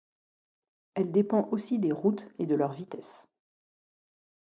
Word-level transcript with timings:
Elle 0.95 1.11
dépend 1.11 1.47
aussi 1.51 1.77
des 1.77 1.91
routes 1.91 2.27
et 2.39 2.47
de 2.47 2.55
leur 2.55 2.71
vitesses. 2.73 3.27